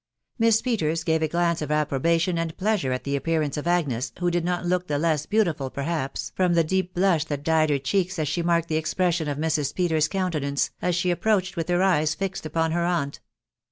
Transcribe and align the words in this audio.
Miss 0.39 0.63
Peters 0.63 1.03
gave 1.03 1.21
a 1.21 1.27
glance 1.27 1.61
of 1.61 1.69
approbation 1.71 2.39
and 2.39 2.57
ploaanne 2.57 2.91
at 2.91 3.03
the 3.03 3.15
appearance 3.15 3.55
of 3.55 3.67
Agnes, 3.67 4.11
who 4.17 4.31
did 4.31 4.43
not 4.43 4.65
look 4.65 4.87
the 4.87 4.97
leu 4.97 5.15
beautiful, 5.29 5.69
perhaps, 5.69 6.31
from 6.35 6.55
the 6.55 6.63
deep 6.63 6.95
blush 6.95 7.25
that 7.25 7.43
dyed 7.43 7.69
her 7.69 7.77
cheeks 7.77 8.17
as 8.17 8.33
the 8.33 8.41
marked 8.41 8.67
the 8.67 8.77
expression 8.77 9.27
of 9.27 9.37
Mrs. 9.37 9.75
Peters' 9.75 10.07
countenance, 10.07 10.71
as 10.81 11.03
the 11.03 11.11
\ 11.11 11.11
approached 11.11 11.55
with 11.55 11.69
her 11.69 11.83
eyes 11.83 12.15
fixed 12.15 12.47
upon 12.47 12.71
her 12.71 12.83
aunt. 12.83 13.19